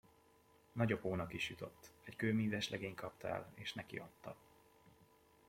Nagyapónak 0.71 1.33
is 1.33 1.49
jutott: 1.49 1.89
egy 2.03 2.15
kőmíveslegény 2.15 2.95
kapta 2.95 3.27
el, 3.27 3.51
és 3.55 3.73
neki 3.73 3.97
adta. 3.97 4.35